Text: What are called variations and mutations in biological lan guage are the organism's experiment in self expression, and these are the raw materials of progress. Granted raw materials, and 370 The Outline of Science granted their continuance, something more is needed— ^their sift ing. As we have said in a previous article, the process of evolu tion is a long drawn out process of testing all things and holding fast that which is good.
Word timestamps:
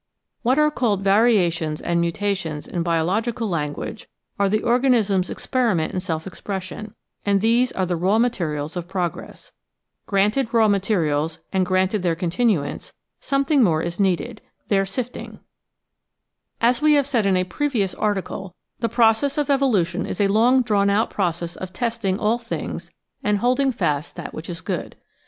What 0.41 0.57
are 0.57 0.71
called 0.71 1.03
variations 1.03 1.79
and 1.79 2.01
mutations 2.01 2.65
in 2.67 2.81
biological 2.81 3.47
lan 3.47 3.73
guage 3.73 4.07
are 4.39 4.49
the 4.49 4.63
organism's 4.63 5.29
experiment 5.29 5.93
in 5.93 5.99
self 5.99 6.25
expression, 6.25 6.95
and 7.23 7.39
these 7.39 7.71
are 7.73 7.85
the 7.85 7.95
raw 7.95 8.17
materials 8.17 8.75
of 8.75 8.87
progress. 8.87 9.51
Granted 10.07 10.51
raw 10.55 10.67
materials, 10.67 11.37
and 11.53 11.67
370 11.67 12.01
The 12.01 12.09
Outline 12.09 12.15
of 12.15 12.81
Science 12.81 12.89
granted 12.89 12.89
their 12.89 13.15
continuance, 13.21 13.21
something 13.27 13.63
more 13.63 13.83
is 13.83 13.99
needed— 13.99 14.41
^their 14.71 14.89
sift 14.89 15.17
ing. 15.17 15.39
As 16.59 16.81
we 16.81 16.93
have 16.93 17.05
said 17.05 17.27
in 17.27 17.37
a 17.37 17.43
previous 17.43 17.93
article, 17.93 18.55
the 18.79 18.89
process 18.89 19.37
of 19.37 19.49
evolu 19.49 19.85
tion 19.85 20.07
is 20.07 20.19
a 20.19 20.27
long 20.29 20.63
drawn 20.63 20.89
out 20.89 21.11
process 21.11 21.55
of 21.55 21.73
testing 21.73 22.17
all 22.17 22.39
things 22.39 22.89
and 23.23 23.37
holding 23.37 23.71
fast 23.71 24.15
that 24.15 24.33
which 24.33 24.49
is 24.49 24.61
good. 24.61 24.95